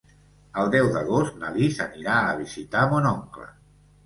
[0.61, 3.49] El deu d'agost na Lis anirà a visitar mon oncle.